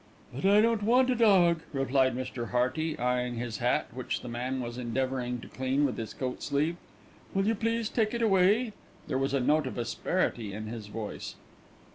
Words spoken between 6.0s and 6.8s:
coat sleeve.